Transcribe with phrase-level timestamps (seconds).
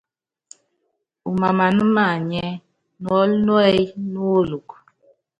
[1.29, 2.49] Úmáaman maanyɛ́,
[3.01, 3.79] nuɔ́l núɛ́y
[4.11, 4.69] móolúk.